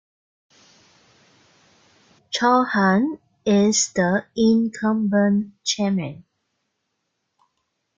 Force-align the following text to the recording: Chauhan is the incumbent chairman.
Chauhan 2.31 3.19
is 3.45 3.93
the 3.93 4.25
incumbent 4.35 5.53
chairman. 5.63 6.25